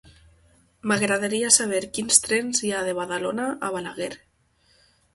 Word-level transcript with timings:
M'agradaria 0.91 1.51
saber 1.59 1.83
quins 1.99 2.21
trens 2.25 2.65
hi 2.65 2.73
ha 2.79 2.83
de 2.91 2.99
Badalona 3.03 3.49
a 3.69 3.73
Balaguer. 3.79 4.13